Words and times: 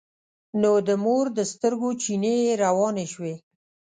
نو 0.61 0.71
د 0.87 0.89
مور 1.03 1.25
د 1.37 1.39
سترګو 1.51 1.89
چينې 2.01 2.33
يې 2.45 2.53
روانې 2.63 3.05
شوې. 3.13 3.35